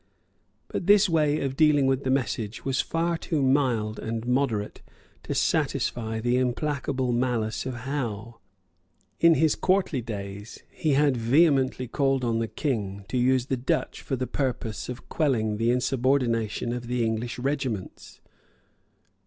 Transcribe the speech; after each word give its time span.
But 0.67 0.87
this 0.87 1.07
way 1.07 1.39
of 1.41 1.55
dealing 1.55 1.85
with 1.85 2.03
the 2.03 2.09
message 2.09 2.65
was 2.65 2.81
far 2.81 3.19
too 3.19 3.43
mild 3.43 3.99
and 3.99 4.25
moderate 4.25 4.81
to 5.21 5.35
satisfy 5.35 6.19
the 6.19 6.37
implacable 6.37 7.11
malice 7.11 7.67
of 7.67 7.75
Howe. 7.75 8.39
In 9.19 9.35
his 9.35 9.53
courtly 9.53 10.01
days 10.01 10.63
he 10.71 10.93
had 10.93 11.15
vehemently 11.15 11.87
called 11.87 12.23
on 12.25 12.39
the 12.39 12.47
King 12.47 13.05
to 13.09 13.17
use 13.19 13.45
the 13.45 13.57
Dutch 13.57 14.01
for 14.01 14.15
the 14.15 14.25
purpose 14.25 14.89
of 14.89 15.07
quelling 15.07 15.57
the 15.57 15.69
insubordination 15.69 16.73
of 16.73 16.87
the 16.87 17.05
English 17.05 17.37
regiments. 17.37 18.21